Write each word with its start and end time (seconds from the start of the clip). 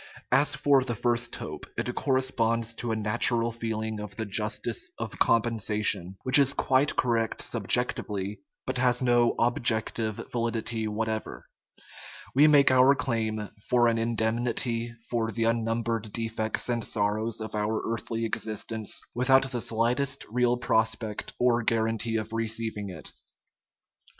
As 0.31 0.55
for 0.55 0.83
the 0.83 0.95
first 0.95 1.35
hope, 1.35 1.67
it 1.77 1.93
corresponds 1.93 2.73
to 2.73 2.91
a 2.91 2.95
natural 2.95 3.51
feeling 3.51 3.99
of 3.99 4.15
the 4.15 4.25
justice 4.25 4.89
of 4.97 5.19
compensation, 5.19 6.17
which 6.23 6.39
is 6.39 6.55
quite 6.55 6.95
correct 6.95 7.43
subjec 7.43 7.93
tively, 7.93 8.39
but 8.65 8.79
has 8.79 9.03
no 9.03 9.35
objective 9.37 10.15
validity 10.31 10.87
whatever. 10.87 11.45
We 12.33 12.47
make 12.47 12.71
our 12.71 12.95
claim 12.95 13.49
for 13.69 13.87
an 13.87 13.99
indemnity 13.99 14.91
for 15.07 15.29
the 15.29 15.43
unnumbered 15.43 16.11
defects 16.11 16.67
and 16.67 16.83
sorrows 16.83 17.39
of 17.39 17.53
our 17.53 17.83
earthly 17.93 18.25
existence, 18.25 19.03
without 19.13 19.51
the 19.51 19.61
slightest 19.61 20.25
real 20.31 20.57
prospect 20.57 21.33
or 21.37 21.61
guarantee 21.61 22.15
of 22.15 22.33
receiving 22.33 22.89
it. 22.89 23.13